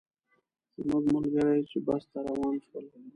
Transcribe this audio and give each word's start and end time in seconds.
زموږ 0.81 1.03
ملګري 1.15 1.61
چې 1.71 1.77
بس 1.85 2.03
ته 2.11 2.19
روان 2.27 2.55
شول. 2.65 2.85